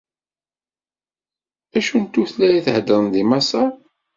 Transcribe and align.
Acu 1.77 1.97
n 2.03 2.05
tutlayt 2.11 2.67
heddren 2.75 3.05
deg 3.13 3.23
Maṣer? 3.29 3.69